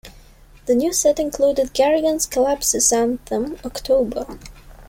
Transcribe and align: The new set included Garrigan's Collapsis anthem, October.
The 0.65 0.73
new 0.73 0.93
set 0.93 1.19
included 1.19 1.73
Garrigan's 1.75 2.25
Collapsis 2.25 2.91
anthem, 2.91 3.57
October. 3.63 4.39